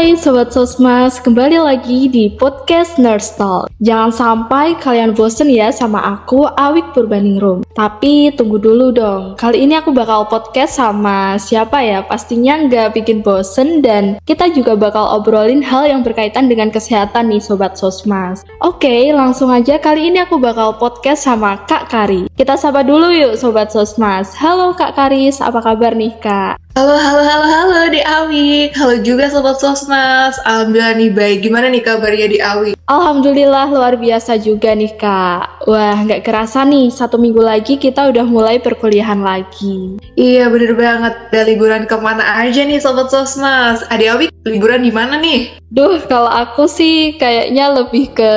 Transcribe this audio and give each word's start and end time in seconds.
Hai 0.00 0.16
Sobat 0.16 0.48
Sosmas, 0.48 1.20
kembali 1.20 1.60
lagi 1.60 2.08
di 2.08 2.32
podcast 2.32 2.96
Nurse 2.96 3.36
Talk. 3.36 3.68
Jangan 3.84 4.08
sampai 4.08 4.72
kalian 4.80 5.12
bosen 5.12 5.52
ya 5.52 5.68
sama 5.68 6.00
aku, 6.16 6.48
Awik 6.56 6.96
Purbaningrum. 6.96 7.60
Tapi 7.76 8.32
tunggu 8.32 8.56
dulu 8.56 8.96
dong, 8.96 9.36
kali 9.36 9.68
ini 9.68 9.76
aku 9.76 9.92
bakal 9.92 10.24
podcast 10.24 10.80
sama 10.80 11.36
siapa 11.36 11.84
ya? 11.84 12.00
Pastinya 12.00 12.64
nggak 12.64 12.96
bikin 12.96 13.20
bosen 13.20 13.84
dan 13.84 14.16
kita 14.24 14.48
juga 14.56 14.72
bakal 14.72 15.04
obrolin 15.20 15.60
hal 15.60 15.84
yang 15.84 16.00
berkaitan 16.00 16.48
dengan 16.48 16.72
kesehatan 16.72 17.28
nih 17.28 17.44
Sobat 17.44 17.76
Sosmas. 17.76 18.40
Oke, 18.64 19.12
langsung 19.12 19.52
aja 19.52 19.76
kali 19.76 20.08
ini 20.08 20.24
aku 20.24 20.40
bakal 20.40 20.80
podcast 20.80 21.28
sama 21.28 21.60
Kak 21.68 21.92
Kari. 21.92 22.24
Kita 22.40 22.56
sapa 22.56 22.88
dulu 22.88 23.12
yuk 23.12 23.36
Sobat 23.36 23.68
Sosmas. 23.68 24.32
Halo 24.32 24.72
Kak 24.72 24.96
Karis, 24.96 25.44
apa 25.44 25.60
kabar 25.60 25.92
nih 25.92 26.16
Kak? 26.24 26.56
Halo, 26.72 26.96
halo, 26.96 27.20
halo, 27.20 27.46
halo 27.52 27.79
Awi. 28.60 28.76
Halo 28.76 29.00
juga 29.00 29.32
Sobat 29.32 29.56
Sosmas. 29.56 30.36
Alhamdulillah 30.44 30.92
nih 31.00 31.10
baik. 31.16 31.48
Gimana 31.48 31.72
nih 31.72 31.80
kabarnya 31.80 32.28
di 32.28 32.38
Awi? 32.44 32.76
Alhamdulillah 32.92 33.72
luar 33.72 33.96
biasa 33.96 34.36
juga 34.36 34.76
nih 34.76 34.92
kak. 35.00 35.64
Wah 35.64 36.04
nggak 36.04 36.28
kerasa 36.28 36.68
nih 36.68 36.92
satu 36.92 37.16
minggu 37.16 37.40
lagi 37.40 37.80
kita 37.80 38.12
udah 38.12 38.28
mulai 38.28 38.60
perkuliahan 38.60 39.24
lagi. 39.24 39.96
Iya 40.20 40.52
bener 40.52 40.76
banget. 40.76 41.32
Udah 41.32 41.44
liburan 41.48 41.88
ke 41.88 41.96
mana 42.04 42.20
aja 42.36 42.60
nih 42.60 42.76
Sobat 42.76 43.08
Sosmas? 43.08 43.80
Adi 43.88 44.12
Awi 44.12 44.28
liburan 44.44 44.84
di 44.84 44.92
mana 44.92 45.16
nih? 45.16 45.56
Duh 45.72 45.96
kalau 46.04 46.28
aku 46.28 46.68
sih 46.68 47.16
kayaknya 47.16 47.72
lebih 47.72 48.12
ke 48.12 48.32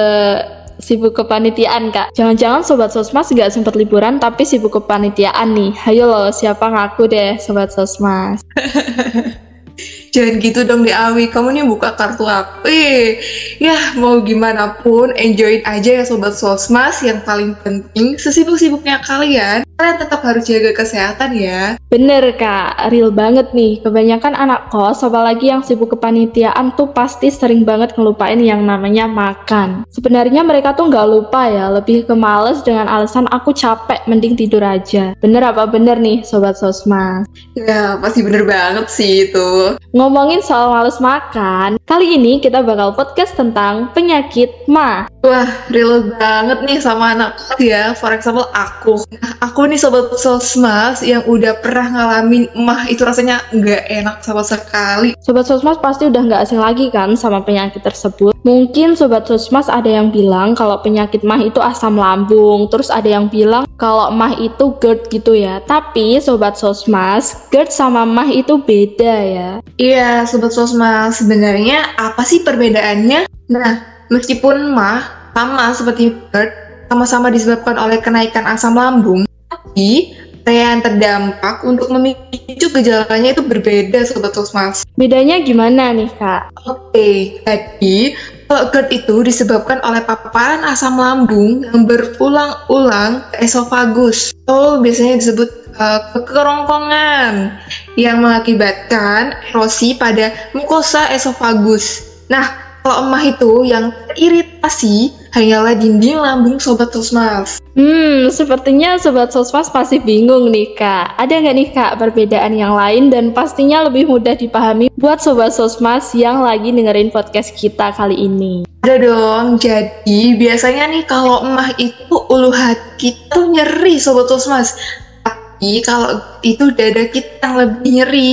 sibuk 0.80 1.20
kepanitiaan 1.20 1.92
kak. 1.92 2.16
Jangan-jangan 2.16 2.64
sobat 2.64 2.92
sosmas 2.92 3.31
nggak 3.31 3.55
sempat 3.55 3.76
liburan 3.76 4.20
tapi 4.20 4.44
sibuk 4.44 4.76
kepanitiaan 4.80 5.55
nih. 5.55 5.72
Hayo 5.80 6.08
loh 6.08 6.28
siapa 6.31 6.72
ngaku 6.72 7.12
deh 7.12 7.36
sobat 7.40 7.76
sosmas. 7.76 8.40
Jangan 10.13 10.38
gitu 10.45 10.61
dong 10.61 10.86
di 10.86 10.94
Awi, 10.94 11.25
kamu 11.33 11.58
nih 11.58 11.66
buka 11.66 11.97
kartu 11.97 12.30
aku. 12.30 12.69
Eh, 12.69 13.17
ya 13.58 13.97
mau 13.97 14.22
gimana 14.22 14.78
pun, 14.78 15.09
enjoyin 15.17 15.66
aja 15.66 15.89
ya 15.89 16.05
sobat 16.05 16.38
sosmas. 16.38 17.02
Yang 17.02 17.25
paling 17.25 17.58
penting, 17.66 18.14
sesibuk-sibuknya 18.22 19.02
kalian, 19.02 19.66
kalian 19.73 19.97
tetap 19.97 20.22
harus 20.22 20.45
jaga 20.45 20.70
kesehatan 20.70 21.33
ya. 21.33 21.81
Bener 21.89 22.30
kak, 22.38 22.94
real 22.94 23.09
banget 23.09 23.58
nih. 23.58 23.81
Kebanyakan 23.81 24.38
anak 24.38 24.70
kos, 24.70 25.02
apalagi 25.02 25.50
yang 25.50 25.66
sibuk 25.66 25.97
kepanitiaan 25.97 26.77
tuh 26.77 26.94
pasti 26.94 27.33
sering 27.33 27.66
banget 27.66 27.98
ngelupain 27.98 28.38
yang 28.38 28.61
namanya 28.61 29.09
makan. 29.09 29.81
Sebenarnya 29.89 30.45
mereka 30.45 30.77
tuh 30.77 30.94
nggak 30.94 31.09
lupa 31.09 31.50
ya, 31.50 31.73
lebih 31.73 32.05
ke 32.05 32.14
males 32.14 32.61
dengan 32.61 32.86
alasan 32.86 33.25
aku 33.33 33.50
capek, 33.50 34.05
mending 34.05 34.38
tidur 34.38 34.61
aja. 34.61 35.17
Bener 35.17 35.42
apa 35.42 35.66
bener 35.66 35.98
nih 35.98 36.22
sobat 36.22 36.53
sosmas? 36.53 37.25
Ya, 37.58 37.98
pasti 37.98 38.22
bener 38.22 38.45
banget 38.45 38.94
sih 38.94 39.25
itu. 39.25 39.73
Ngomongin 40.04 40.44
soal 40.44 40.68
males 40.68 41.00
makan, 41.00 41.80
kali 41.88 42.20
ini 42.20 42.44
kita 42.44 42.59
bakal 42.59 42.92
podcast 42.92 43.40
tentang 43.40 43.88
penyakit 43.96 44.52
mah. 44.68 45.08
Wah, 45.23 45.48
real 45.72 46.12
banget 46.20 46.60
nih 46.68 46.76
sama 46.84 47.16
anak 47.16 47.40
ya. 47.56 47.95
For 47.95 48.12
example, 48.12 48.52
aku. 48.52 49.08
Aku 49.40 49.64
nih 49.64 49.80
sobat 49.80 50.12
sosmas 50.20 51.00
yang 51.08 51.23
udah 51.23 51.56
pernah 51.64 51.88
ngalamin 51.88 52.52
mah 52.52 52.84
itu 52.92 53.08
rasanya 53.08 53.48
nggak 53.56 53.88
enak 53.88 54.20
sama 54.28 54.44
sekali. 54.44 55.16
Sobat 55.23 55.48
Sosmas 55.48 55.80
pasti 55.80 56.12
udah 56.12 56.20
nggak 56.20 56.52
asing 56.52 56.60
lagi 56.60 56.92
kan 56.92 57.16
sama 57.16 57.40
penyakit 57.40 57.80
tersebut. 57.80 58.33
Mungkin 58.44 58.99
Sobat 58.99 59.23
Sosmas 59.23 59.72
ada 59.72 59.88
yang 59.88 60.11
bilang 60.11 60.52
kalau 60.52 60.75
penyakit 60.83 61.23
mah 61.23 61.39
itu 61.39 61.63
asam 61.63 61.95
lambung, 61.95 62.67
terus 62.67 62.91
ada 62.91 63.08
yang 63.08 63.31
bilang 63.31 63.63
kalau 63.80 64.11
mah 64.11 64.36
itu 64.36 64.75
GERD 64.83 65.08
gitu 65.08 65.31
ya. 65.31 65.63
Tapi 65.63 66.19
Sobat 66.19 66.59
Sosmas, 66.59 67.47
GERD 67.47 67.71
sama 67.71 68.03
mah 68.03 68.27
itu 68.27 68.59
beda 68.59 69.16
ya. 69.23 69.52
Iya, 69.80 70.27
sobat 70.30 70.53
sosmas. 70.53 71.23
Sebenarnya 71.23 71.97
apa 71.97 72.21
sih 72.21 72.45
perbedaannya? 72.45 73.25
Nah, 73.49 73.71
meskipun 74.11 74.70
mah 74.76 75.32
sama 75.33 75.73
seperti 75.73 76.14
GERD, 76.30 76.52
sama-sama 76.92 77.33
disebabkan 77.33 77.80
oleh 77.80 77.98
kenaikan 78.03 78.45
asam 78.45 78.77
lambung, 78.77 79.26
tapi 79.49 80.14
area 80.43 80.76
yang 80.76 80.83
terdampak 80.83 81.64
untuk 81.64 81.87
memicu 81.87 82.67
gejalanya 82.67 83.32
itu 83.32 83.42
berbeda 83.42 84.03
sobat 84.03 84.36
sosmas. 84.36 84.83
Bedanya 84.99 85.39
gimana 85.39 85.95
nih 85.95 86.11
kak? 86.20 86.52
Oke, 86.67 87.39
jadi 87.48 88.14
kalau 88.48 88.70
GERD 88.71 89.04
itu 89.04 89.15
disebabkan 89.23 89.80
oleh 89.83 90.02
paparan 90.04 90.64
asam 90.67 90.95
lambung 90.95 91.64
yang 91.67 91.83
berulang-ulang 91.83 93.23
ke 93.33 93.45
esofagus. 93.45 94.31
Itu 94.33 94.80
biasanya 94.80 95.20
disebut 95.20 95.49
uh, 95.77 95.99
kekerongkongan 96.15 97.59
yang 97.99 98.23
mengakibatkan 98.23 99.37
erosi 99.52 99.98
pada 99.98 100.32
mukosa 100.55 101.09
esofagus. 101.11 102.05
Nah, 102.32 102.63
kalau 102.83 103.08
emah 103.08 103.23
itu 103.23 103.64
yang 103.64 103.95
teriritasi 104.11 105.16
hanyalah 105.32 105.71
dinding 105.73 106.20
lambung 106.20 106.60
sobat 106.60 106.92
sosmas. 106.92 107.64
Hmm, 107.80 108.27
sepertinya 108.27 108.99
sobat 108.99 109.32
sosmas 109.32 109.71
pasti 109.71 110.04
bingung 110.04 110.52
nih 110.52 110.76
kak. 110.76 111.16
Ada 111.16 111.42
nggak 111.42 111.55
nih 111.55 111.70
kak 111.71 111.92
perbedaan 111.98 112.54
yang 112.54 112.76
lain 112.76 113.08
dan 113.08 113.32
pastinya 113.32 113.88
lebih 113.88 114.11
mudah 114.11 114.36
dipahami 114.36 114.92
buat 114.99 115.23
sobat 115.23 115.55
sosmas 115.55 116.11
yang 116.11 116.44
lagi 116.44 116.76
dengerin 116.76 117.10
podcast 117.10 117.55
kita 117.55 117.95
kali 117.95 118.20
ini. 118.20 118.67
Ada 118.83 119.00
dong, 119.00 119.64
jadi 119.64 120.36
biasanya 120.36 120.92
nih 120.92 121.04
kalau 121.08 121.39
emah 121.48 121.71
itu 121.80 122.15
ulu 122.27 122.52
hati 122.52 123.15
kita 123.15 123.32
tuh 123.32 123.48
nyeri 123.48 123.95
sobat 123.95 124.27
sosmas. 124.27 124.76
Tapi 125.23 125.80
kalau 125.88 126.20
itu 126.44 126.67
dada 126.76 127.08
kita 127.08 127.39
yang 127.39 127.55
lebih 127.64 127.89
nyeri 127.95 128.31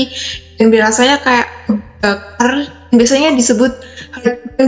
dan 0.59 0.75
biasanya 0.75 1.17
kayak 1.22 1.49
bakar 2.03 2.59
biasanya 2.91 3.34
disebut 3.39 3.73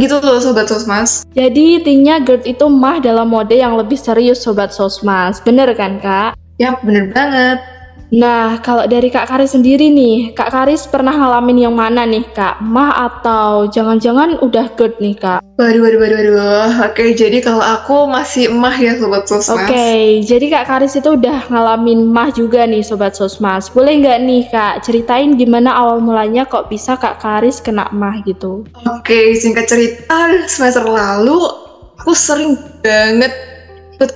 gitu 0.03 0.16
loh 0.22 0.38
sobat 0.38 0.71
sosmas 0.71 1.27
Jadi 1.34 1.83
intinya 1.83 2.22
GERD 2.22 2.55
itu 2.56 2.66
mah 2.71 3.03
dalam 3.03 3.28
mode 3.31 3.56
yang 3.56 3.75
lebih 3.75 3.97
serius 3.97 4.44
sobat 4.44 4.71
sosmas. 4.71 5.41
Bener 5.43 5.72
kan 5.75 5.99
kak? 5.99 6.38
ya 6.61 6.78
bener 6.84 7.11
banget 7.11 7.59
Nah, 8.12 8.61
kalau 8.61 8.84
dari 8.84 9.09
Kak 9.09 9.25
Karis 9.25 9.56
sendiri 9.56 9.89
nih, 9.89 10.37
Kak 10.37 10.53
Karis 10.53 10.84
pernah 10.84 11.17
ngalamin 11.17 11.65
yang 11.65 11.73
mana 11.73 12.05
nih, 12.05 12.28
Kak? 12.37 12.61
Mah 12.61 12.93
atau 13.09 13.73
jangan-jangan 13.73 14.37
udah 14.45 14.69
GERD 14.77 15.00
nih, 15.00 15.17
Kak? 15.17 15.41
waduh 15.62 15.84
waduh 15.84 16.00
waduh 16.00 16.19
waduh 16.19 16.73
oke 16.91 17.05
jadi 17.15 17.39
kalau 17.45 17.62
aku 17.62 18.11
masih 18.11 18.50
emah 18.50 18.75
ya 18.75 18.99
sobat 18.99 19.25
sosmas 19.31 19.62
Oke, 19.69 20.25
jadi 20.27 20.47
Kak 20.49 20.65
Karis 20.67 20.99
itu 20.99 21.09
udah 21.15 21.47
ngalamin 21.53 22.09
mah 22.09 22.34
juga 22.34 22.67
nih, 22.67 22.83
Sobat 22.83 23.15
Sosmas. 23.15 23.71
Boleh 23.71 24.00
nggak 24.00 24.19
nih, 24.27 24.43
Kak, 24.50 24.83
ceritain 24.83 25.37
gimana 25.37 25.77
awal 25.77 26.03
mulanya 26.03 26.49
kok 26.49 26.67
bisa 26.67 26.99
Kak 26.99 27.21
Karis 27.23 27.62
kena 27.62 27.87
mah 27.94 28.21
gitu? 28.27 28.67
Oke, 28.89 29.37
singkat 29.39 29.71
cerita, 29.71 30.34
semester 30.49 30.83
lalu 30.83 31.37
aku 32.00 32.12
sering 32.17 32.59
banget 32.83 33.31
ikut 33.94 34.11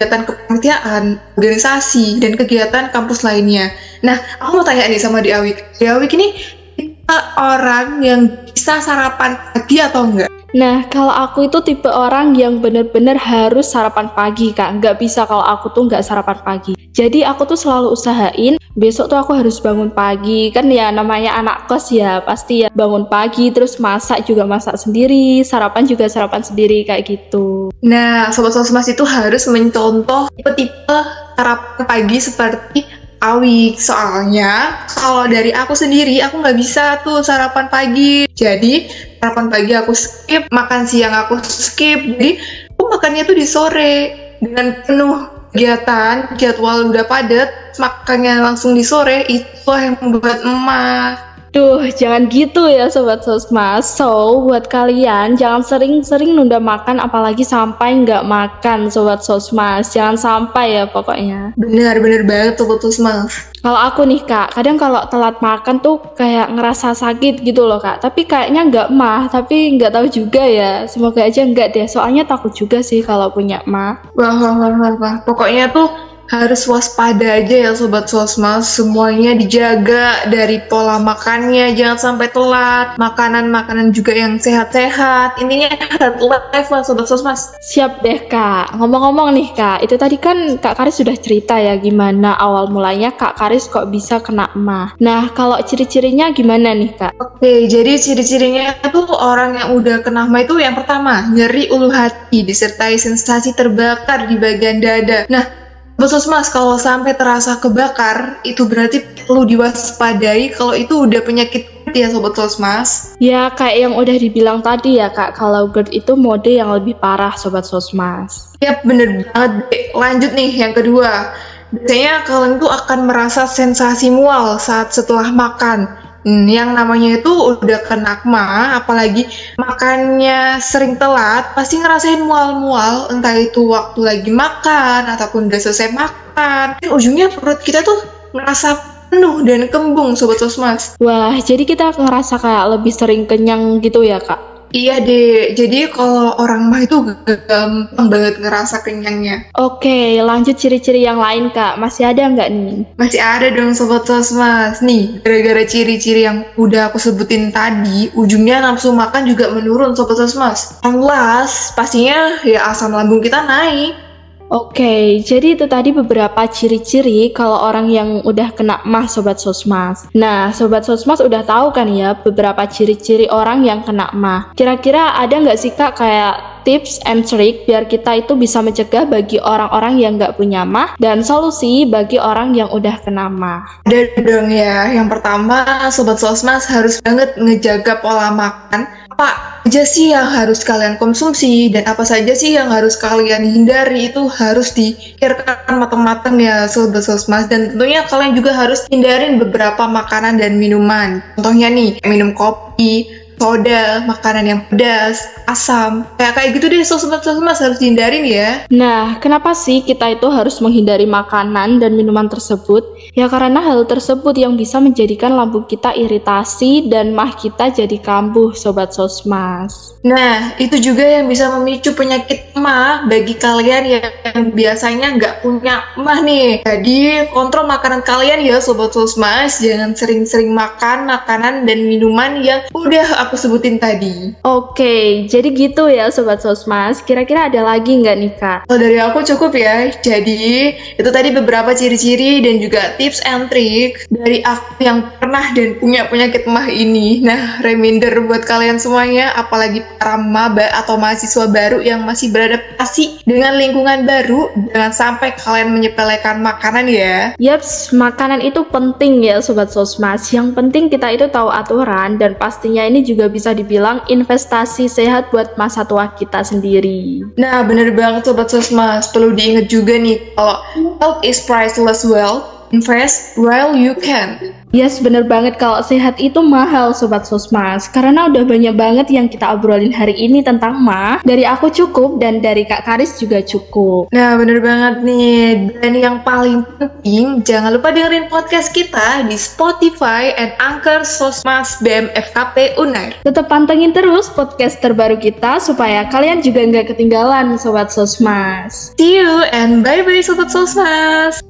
kegiatan 0.00 0.24
kepanitiaan, 0.24 1.04
organisasi, 1.36 2.24
dan 2.24 2.32
kegiatan 2.32 2.88
kampus 2.88 3.20
lainnya. 3.20 3.68
Nah, 4.00 4.16
aku 4.40 4.56
mau 4.56 4.64
tanya 4.64 4.88
nih 4.88 4.96
sama 4.96 5.20
Diawik. 5.20 5.76
Diawik 5.76 6.16
ini 6.16 6.32
kita 6.72 7.36
orang 7.36 8.00
yang 8.00 8.32
bisa 8.48 8.80
sarapan 8.80 9.36
pagi 9.52 9.76
atau 9.76 10.08
enggak? 10.08 10.32
Nah, 10.50 10.90
kalau 10.90 11.14
aku 11.14 11.46
itu 11.46 11.62
tipe 11.62 11.86
orang 11.86 12.34
yang 12.34 12.58
bener-bener 12.58 13.14
harus 13.14 13.70
sarapan 13.70 14.10
pagi, 14.10 14.50
Kak. 14.50 14.82
Nggak 14.82 14.98
bisa 14.98 15.22
kalau 15.22 15.46
aku 15.46 15.70
tuh 15.70 15.86
nggak 15.86 16.02
sarapan 16.02 16.38
pagi. 16.42 16.74
Jadi 16.90 17.22
aku 17.22 17.46
tuh 17.46 17.58
selalu 17.58 17.94
usahain 17.94 18.58
besok 18.74 19.10
tuh 19.10 19.18
aku 19.18 19.30
harus 19.38 19.62
bangun 19.62 19.94
pagi. 19.94 20.50
Kan 20.50 20.66
ya 20.66 20.90
namanya 20.90 21.38
anak 21.38 21.70
kos 21.70 21.94
ya, 21.94 22.18
pasti 22.26 22.66
ya 22.66 22.68
bangun 22.74 23.06
pagi, 23.06 23.54
terus 23.54 23.78
masak 23.78 24.26
juga 24.26 24.42
masak 24.42 24.74
sendiri, 24.74 25.46
sarapan 25.46 25.86
juga 25.86 26.10
sarapan 26.10 26.42
sendiri 26.42 26.82
kayak 26.82 27.06
gitu. 27.06 27.70
Nah, 27.86 28.34
Sobat 28.34 28.50
Sosmas 28.50 28.90
itu 28.90 29.06
harus 29.06 29.46
mencontoh 29.46 30.26
tipe-tipe 30.34 30.98
sarapan 31.38 31.84
pagi 31.86 32.18
seperti 32.18 32.80
Awi. 33.20 33.76
Soalnya, 33.76 34.82
kalau 34.96 35.28
dari 35.28 35.52
aku 35.52 35.76
sendiri, 35.76 36.24
aku 36.24 36.40
nggak 36.40 36.56
bisa 36.56 36.98
tuh 37.04 37.20
sarapan 37.20 37.68
pagi. 37.68 38.24
Jadi, 38.32 38.88
sarapan 39.20 39.46
pagi 39.52 39.72
aku 39.76 39.92
skip, 39.92 40.48
makan 40.48 40.88
siang 40.88 41.12
aku 41.12 41.36
skip. 41.44 42.00
Jadi, 42.00 42.40
aku 42.72 42.82
makannya 42.96 43.22
tuh 43.28 43.36
di 43.36 43.46
sore. 43.46 43.94
Dengan 44.40 44.80
penuh 44.88 45.28
kegiatan, 45.52 46.32
jadwal 46.40 46.88
udah 46.88 47.04
padat, 47.04 47.76
makannya 47.76 48.40
langsung 48.40 48.72
di 48.72 48.80
sore, 48.80 49.28
itu 49.28 49.68
yang 49.68 50.00
membuat 50.00 50.40
emas. 50.40 51.29
Duh, 51.50 51.82
jangan 51.90 52.30
gitu 52.30 52.70
ya 52.70 52.86
Sobat 52.86 53.26
Sosmas. 53.26 53.82
So, 53.98 54.46
buat 54.46 54.70
kalian 54.70 55.34
jangan 55.34 55.66
sering-sering 55.66 56.38
nunda 56.38 56.62
makan 56.62 57.02
apalagi 57.02 57.42
sampai 57.42 58.06
nggak 58.06 58.22
makan 58.22 58.86
Sobat 58.86 59.26
Sosmas. 59.26 59.90
Jangan 59.90 60.14
sampai 60.14 60.78
ya 60.78 60.84
pokoknya. 60.86 61.58
Benar-benar 61.58 62.22
banget 62.22 62.54
Sobat 62.54 62.78
Sosmas. 62.86 63.50
Kalau 63.60 63.76
aku 63.76 64.06
nih 64.06 64.22
kak, 64.24 64.54
kadang 64.54 64.78
kalau 64.78 65.02
telat 65.10 65.42
makan 65.42 65.82
tuh 65.82 65.98
kayak 66.14 66.54
ngerasa 66.54 66.94
sakit 66.94 67.42
gitu 67.42 67.66
loh 67.66 67.82
kak. 67.82 67.98
Tapi 67.98 68.30
kayaknya 68.30 68.70
nggak 68.70 68.88
mah, 68.94 69.26
tapi 69.26 69.74
nggak 69.74 69.90
tahu 69.90 70.06
juga 70.06 70.46
ya. 70.46 70.86
Semoga 70.86 71.26
aja 71.26 71.42
nggak 71.42 71.74
deh. 71.74 71.86
Soalnya 71.90 72.22
takut 72.30 72.54
juga 72.54 72.78
sih 72.78 73.02
kalau 73.02 73.28
punya 73.34 73.58
mah. 73.66 73.98
Wah, 74.14 74.38
wah, 74.38 74.54
wah, 74.54 74.70
wah, 74.78 74.92
wah. 75.02 75.14
Pokoknya 75.26 75.66
tuh 75.74 76.09
harus 76.30 76.62
waspada 76.70 77.42
aja 77.42 77.68
ya 77.68 77.70
Sobat 77.74 78.06
Sosmas. 78.06 78.70
Semuanya 78.70 79.34
dijaga 79.34 80.30
dari 80.30 80.62
pola 80.70 81.02
makannya, 81.02 81.74
jangan 81.74 81.98
sampai 81.98 82.30
telat. 82.30 82.94
Makanan-makanan 82.96 83.90
juga 83.90 84.14
yang 84.14 84.38
sehat-sehat. 84.38 85.42
Intinya 85.42 85.74
health 85.98 86.22
life 86.22 86.70
lah 86.70 86.86
Sobat 86.86 87.10
Sosmas. 87.10 87.58
Siap 87.58 88.06
deh 88.06 88.30
Kak. 88.30 88.78
Ngomong-ngomong 88.78 89.34
nih 89.34 89.50
Kak, 89.58 89.82
itu 89.82 89.98
tadi 89.98 90.16
kan 90.16 90.56
Kak 90.62 90.78
Karis 90.78 91.02
sudah 91.02 91.18
cerita 91.18 91.58
ya 91.58 91.74
gimana 91.76 92.38
awal 92.38 92.70
mulanya 92.70 93.10
Kak 93.10 93.34
Karis 93.34 93.66
kok 93.66 93.90
bisa 93.90 94.22
kena 94.22 94.46
mah. 94.54 94.94
Nah, 95.02 95.34
kalau 95.34 95.58
ciri-cirinya 95.66 96.30
gimana 96.30 96.70
nih 96.70 96.94
Kak? 96.94 97.12
Oke, 97.18 97.66
jadi 97.66 97.98
ciri-cirinya 97.98 98.78
tuh 98.94 99.10
orang 99.10 99.58
yang 99.58 99.68
udah 99.74 100.06
kena 100.06 100.30
mah 100.30 100.46
itu 100.46 100.62
yang 100.62 100.78
pertama, 100.78 101.26
nyeri 101.34 101.66
ulu 101.74 101.90
hati 101.90 102.46
disertai 102.46 102.94
sensasi 102.94 103.58
terbakar 103.58 104.30
di 104.30 104.38
bagian 104.38 104.78
dada. 104.78 105.26
Nah, 105.26 105.59
Mas, 106.00 106.48
kalau 106.48 106.80
sampai 106.80 107.12
terasa 107.12 107.60
kebakar, 107.60 108.40
itu 108.48 108.64
berarti 108.64 109.04
perlu 109.28 109.44
diwaspadai 109.44 110.56
kalau 110.56 110.72
itu 110.72 111.04
udah 111.04 111.20
penyakit 111.20 111.68
ya 111.92 112.08
Sobat 112.08 112.32
Sosmas. 112.40 113.18
Ya, 113.20 113.52
kayak 113.52 113.76
yang 113.76 113.94
udah 114.00 114.16
dibilang 114.16 114.64
tadi 114.64 114.96
ya 114.96 115.12
Kak, 115.12 115.36
kalau 115.36 115.68
GERD 115.68 115.92
itu 115.92 116.16
mode 116.16 116.48
yang 116.48 116.72
lebih 116.72 116.96
parah 116.96 117.36
Sobat 117.36 117.68
Sosmas. 117.68 118.56
Yap, 118.64 118.80
bener 118.88 119.28
banget. 119.28 119.68
Lanjut 119.92 120.32
nih, 120.32 120.50
yang 120.56 120.72
kedua. 120.72 121.36
Biasanya 121.70 122.26
kalian 122.26 122.58
tuh 122.58 122.66
akan 122.66 123.06
merasa 123.06 123.46
sensasi 123.46 124.10
mual 124.10 124.58
saat 124.58 124.90
setelah 124.90 125.30
makan 125.30 125.86
Hmm, 126.20 126.44
yang 126.44 126.76
namanya 126.76 127.16
itu 127.16 127.32
udah 127.32 127.80
kena 127.80 128.20
akma, 128.20 128.76
apalagi 128.76 129.24
makannya 129.56 130.60
sering 130.60 131.00
telat, 131.00 131.56
pasti 131.56 131.80
ngerasain 131.80 132.20
mual-mual, 132.20 133.08
entah 133.08 133.32
itu 133.40 133.64
waktu 133.72 134.00
lagi 134.04 134.28
makan 134.28 135.08
ataupun 135.16 135.48
udah 135.48 135.60
selesai 135.60 135.96
makan. 135.96 136.76
Ujungnya 136.92 137.32
perut 137.32 137.64
kita 137.64 137.80
tuh 137.80 138.04
ngerasa 138.36 138.68
penuh 139.08 139.42
dan 139.42 139.66
kembung, 139.72 140.12
Sobat 140.12 140.38
Sosmas. 140.38 140.94
Wah, 141.00 141.34
jadi 141.40 141.64
kita 141.64 141.96
ngerasa 141.96 142.36
kayak 142.36 142.78
lebih 142.78 142.92
sering 142.92 143.24
kenyang 143.24 143.80
gitu 143.80 144.04
ya, 144.04 144.20
Kak? 144.20 144.49
Iya 144.70 145.02
deh, 145.02 145.58
jadi 145.58 145.90
kalau 145.90 146.38
orang 146.38 146.70
mah 146.70 146.86
itu 146.86 147.02
gampang 147.26 148.06
banget 148.06 148.38
ngerasa 148.38 148.86
kenyangnya. 148.86 149.50
Oke, 149.58 150.22
lanjut 150.22 150.54
ciri-ciri 150.54 151.02
yang 151.02 151.18
lain 151.18 151.50
kak, 151.50 151.74
masih 151.74 152.06
ada 152.06 152.22
nggak 152.30 152.50
nih? 152.54 152.86
Masih 152.94 153.18
ada 153.18 153.50
dong 153.50 153.74
Sobat 153.74 154.06
Sosmas. 154.06 154.78
Nih, 154.78 155.18
gara-gara 155.26 155.66
ciri-ciri 155.66 156.22
yang 156.22 156.46
udah 156.54 156.94
aku 156.94 157.02
sebutin 157.02 157.50
tadi, 157.50 158.14
ujungnya 158.14 158.62
nafsu 158.62 158.94
makan 158.94 159.26
juga 159.26 159.50
menurun 159.50 159.98
Sobat 159.98 160.22
Sosmas. 160.22 160.78
Yang 160.86 160.96
las, 161.02 161.52
pastinya 161.74 162.38
ya 162.46 162.70
asam 162.70 162.94
lambung 162.94 163.18
kita 163.18 163.42
naik. 163.42 164.09
Oke, 164.50 165.22
jadi 165.22 165.54
itu 165.54 165.70
tadi 165.70 165.94
beberapa 165.94 166.42
ciri-ciri 166.50 167.30
kalau 167.30 167.70
orang 167.70 167.86
yang 167.86 168.18
udah 168.26 168.50
kena 168.50 168.82
mah 168.82 169.06
Sobat 169.06 169.38
Sosmas. 169.38 170.10
Nah, 170.10 170.50
Sobat 170.50 170.82
Sosmas 170.82 171.22
udah 171.22 171.46
tahu 171.46 171.70
kan 171.70 171.86
ya 171.86 172.18
beberapa 172.18 172.66
ciri-ciri 172.66 173.30
orang 173.30 173.62
yang 173.62 173.86
kena 173.86 174.10
mah. 174.10 174.50
Kira-kira 174.58 175.14
ada 175.14 175.38
nggak 175.38 175.54
sih 175.54 175.70
Kak 175.70 176.02
kayak 176.02 176.66
tips 176.66 176.98
and 177.06 177.22
trick 177.24 177.62
biar 177.62 177.86
kita 177.86 178.26
itu 178.26 178.34
bisa 178.34 178.58
mencegah 178.58 179.06
bagi 179.06 179.38
orang-orang 179.38 180.02
yang 180.02 180.18
nggak 180.18 180.34
punya 180.34 180.66
mah 180.66 180.98
dan 180.98 181.22
solusi 181.22 181.86
bagi 181.86 182.18
orang 182.18 182.50
yang 182.50 182.74
udah 182.74 182.98
kena 183.06 183.30
mah? 183.30 183.86
Ada 183.86 184.18
dong 184.18 184.50
ya. 184.50 184.90
Yang 184.90 185.14
pertama, 185.14 185.62
Sobat 185.94 186.18
Sosmas 186.18 186.66
harus 186.66 186.98
banget 187.06 187.38
ngejaga 187.38 188.02
pola 188.02 188.34
makan 188.34 188.98
apa 189.20 189.60
aja 189.68 189.84
sih 189.84 190.16
yang 190.16 190.24
harus 190.32 190.64
kalian 190.64 190.96
konsumsi 190.96 191.68
dan 191.68 191.84
apa 191.84 192.08
saja 192.08 192.32
sih 192.32 192.56
yang 192.56 192.72
harus 192.72 192.96
kalian 192.96 193.44
hindari? 193.44 194.08
Itu 194.08 194.32
harus 194.32 194.72
dipikirkan 194.72 195.76
matang-matang 195.76 196.40
ya 196.40 196.64
sobat 196.64 197.04
sosmas 197.04 197.44
dan 197.44 197.76
tentunya 197.76 198.00
kalian 198.08 198.32
juga 198.32 198.56
harus 198.56 198.88
hindarin 198.88 199.36
beberapa 199.36 199.84
makanan 199.84 200.40
dan 200.40 200.56
minuman. 200.56 201.20
Contohnya 201.36 201.68
nih 201.68 202.00
minum 202.08 202.32
kopi 202.32 203.12
soda, 203.40 204.04
makanan 204.04 204.44
yang 204.44 204.60
pedas, 204.68 205.24
asam. 205.48 206.04
Kayak 206.20 206.36
kayak 206.36 206.50
gitu 206.60 206.66
deh, 206.68 206.84
sobat-sobat 206.84 207.56
harus 207.56 207.80
dihindarin 207.80 208.28
ya. 208.28 208.68
Nah, 208.68 209.16
kenapa 209.16 209.56
sih 209.56 209.80
kita 209.80 210.12
itu 210.12 210.28
harus 210.28 210.60
menghindari 210.60 211.08
makanan 211.08 211.80
dan 211.80 211.96
minuman 211.96 212.28
tersebut? 212.28 212.84
Ya 213.16 213.32
karena 213.32 213.64
hal 213.64 213.88
tersebut 213.88 214.36
yang 214.36 214.60
bisa 214.60 214.76
menjadikan 214.76 215.32
lambung 215.32 215.64
kita 215.64 215.96
iritasi 215.96 216.92
dan 216.92 217.16
mah 217.16 217.32
kita 217.40 217.72
jadi 217.72 217.96
kambuh, 217.96 218.52
sobat 218.52 218.92
sosmas. 218.92 219.96
Nah, 220.04 220.52
itu 220.60 220.76
juga 220.76 221.02
yang 221.02 221.24
bisa 221.24 221.48
memicu 221.56 221.96
penyakit 221.96 222.52
mah 222.60 223.08
bagi 223.08 223.40
kalian 223.40 223.84
yang 223.88 224.52
biasanya 224.52 225.16
nggak 225.16 225.34
punya 225.40 225.80
mah 225.96 226.20
nih. 226.20 226.60
Jadi, 226.68 227.32
kontrol 227.32 227.64
makanan 227.64 228.04
kalian 228.04 228.44
ya, 228.44 228.60
sobat 228.60 228.92
sosmas. 228.92 229.64
Jangan 229.64 229.96
sering-sering 229.96 230.52
makan 230.52 231.08
makanan 231.08 231.64
dan 231.64 231.88
minuman 231.88 232.44
yang 232.44 232.60
udah 232.76 233.29
aku 233.30 233.38
sebutin 233.38 233.78
tadi. 233.78 234.34
Oke, 234.42 235.30
jadi 235.30 235.54
gitu 235.54 235.86
ya 235.86 236.10
Sobat 236.10 236.42
Sosmas. 236.42 236.98
Kira-kira 236.98 237.46
ada 237.46 237.62
lagi 237.62 237.94
nggak 237.94 238.16
nih 238.18 238.32
Kak? 238.34 238.58
Kalau 238.66 238.78
dari 238.82 238.98
aku 238.98 239.22
cukup 239.22 239.54
ya. 239.54 239.86
Jadi 240.02 240.74
itu 240.98 241.10
tadi 241.14 241.30
beberapa 241.30 241.70
ciri-ciri 241.70 242.42
dan 242.42 242.58
juga 242.58 242.98
tips 242.98 243.22
and 243.22 243.46
trick 243.46 244.02
dari 244.10 244.42
aku 244.42 244.82
yang 244.82 245.06
pernah 245.22 245.46
dan 245.54 245.78
punya 245.78 246.10
penyakit 246.10 246.42
mah 246.50 246.66
ini. 246.66 247.22
Nah, 247.22 247.62
reminder 247.62 248.26
buat 248.26 248.42
kalian 248.42 248.82
semuanya, 248.82 249.30
apalagi 249.38 249.86
para 250.02 250.18
maba 250.18 250.66
atau 250.74 250.98
mahasiswa 250.98 251.46
baru 251.46 251.78
yang 251.86 252.02
masih 252.02 252.34
beradaptasi 252.34 253.22
dengan 253.28 253.54
lingkungan 253.60 254.08
baru, 254.08 254.50
jangan 254.74 254.90
sampai 254.90 255.38
kalian 255.38 255.70
menyepelekan 255.70 256.42
makanan 256.42 256.90
ya. 256.90 257.36
Yaps, 257.38 257.94
makanan 257.94 258.42
itu 258.42 258.66
penting 258.66 259.22
ya 259.22 259.38
Sobat 259.38 259.70
Sosmas. 259.70 260.32
Yang 260.34 260.56
penting 260.56 260.88
kita 260.90 261.12
itu 261.14 261.30
tahu 261.30 261.52
aturan 261.52 262.16
dan 262.16 262.34
pastinya 262.34 262.82
ini 262.82 263.04
juga 263.04 263.19
juga 263.20 263.36
bisa 263.36 263.52
dibilang 263.52 264.00
investasi 264.08 264.88
sehat 264.88 265.28
buat 265.28 265.52
masa 265.60 265.84
tua 265.84 266.08
kita 266.16 266.40
sendiri. 266.40 267.20
Nah, 267.36 267.60
bener 267.68 267.92
banget 267.92 268.24
Sobat 268.24 268.48
Sosmas. 268.48 269.12
Perlu 269.12 269.36
diingat 269.36 269.68
juga 269.68 270.00
nih, 270.00 270.32
kalau 270.40 270.56
health 271.04 271.20
is 271.20 271.44
priceless 271.44 272.00
wealth, 272.08 272.59
invest 272.70 273.36
while 273.36 273.74
you 273.76 273.94
can. 273.98 274.54
Yes, 274.70 275.02
bener 275.02 275.26
banget. 275.26 275.58
Kalau 275.58 275.82
sehat 275.82 276.22
itu 276.22 276.38
mahal 276.38 276.94
Sobat 276.94 277.26
Sosmas. 277.26 277.90
Karena 277.90 278.30
udah 278.30 278.46
banyak 278.46 278.74
banget 278.78 279.10
yang 279.10 279.26
kita 279.26 279.50
obrolin 279.50 279.90
hari 279.90 280.14
ini 280.14 280.46
tentang 280.46 280.78
mah 280.78 281.18
Dari 281.26 281.42
aku 281.42 281.74
cukup 281.74 282.22
dan 282.22 282.38
dari 282.38 282.62
Kak 282.62 282.86
Karis 282.86 283.18
juga 283.18 283.42
cukup. 283.42 284.06
Nah 284.14 284.38
bener 284.38 284.62
banget 284.62 285.02
nih. 285.02 285.74
Dan 285.82 285.92
yang 285.98 286.16
paling 286.22 286.62
penting 286.78 287.42
jangan 287.42 287.74
lupa 287.74 287.90
dengerin 287.90 288.30
podcast 288.30 288.70
kita 288.70 289.26
di 289.26 289.34
Spotify 289.34 290.30
and 290.38 290.54
Anchor 290.62 291.02
Sosmas 291.02 291.82
BMFKP 291.82 292.78
Unair. 292.78 293.18
Tetap 293.26 293.50
pantengin 293.50 293.90
terus 293.90 294.30
podcast 294.30 294.78
terbaru 294.78 295.18
kita 295.18 295.58
supaya 295.58 296.06
kalian 296.06 296.46
juga 296.46 296.62
nggak 296.62 296.94
ketinggalan 296.94 297.58
Sobat 297.58 297.90
Sosmas. 297.90 298.94
See 298.94 299.18
you 299.18 299.42
and 299.50 299.82
bye-bye 299.82 300.22
Sobat 300.22 300.54
Sosmas 300.54 301.49